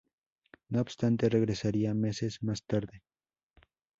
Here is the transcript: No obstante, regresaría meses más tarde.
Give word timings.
No 0.69 0.81
obstante, 0.81 1.29
regresaría 1.29 1.93
meses 1.93 2.41
más 2.41 2.65
tarde. 2.65 3.03